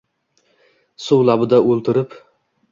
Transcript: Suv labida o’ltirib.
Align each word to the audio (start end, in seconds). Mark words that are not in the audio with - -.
Suv 1.09 1.23
labida 1.31 1.63
o’ltirib. 1.75 2.19